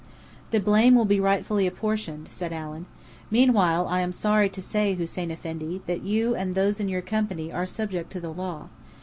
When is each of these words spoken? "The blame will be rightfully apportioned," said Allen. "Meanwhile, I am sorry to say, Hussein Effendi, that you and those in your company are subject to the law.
"The 0.49 0.59
blame 0.59 0.95
will 0.95 1.05
be 1.05 1.19
rightfully 1.19 1.67
apportioned," 1.67 2.27
said 2.29 2.51
Allen. 2.51 2.87
"Meanwhile, 3.29 3.87
I 3.87 4.01
am 4.01 4.11
sorry 4.13 4.49
to 4.49 4.59
say, 4.59 4.95
Hussein 4.95 5.29
Effendi, 5.29 5.83
that 5.85 6.01
you 6.01 6.33
and 6.33 6.55
those 6.55 6.79
in 6.79 6.89
your 6.89 7.03
company 7.03 7.51
are 7.51 7.67
subject 7.67 8.11
to 8.13 8.19
the 8.19 8.33
law. 8.33 8.69